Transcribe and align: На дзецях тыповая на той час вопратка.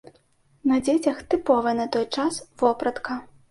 На 0.71 0.79
дзецях 0.87 1.19
тыповая 1.35 1.75
на 1.81 1.87
той 1.99 2.05
час 2.19 2.43
вопратка. 2.65 3.23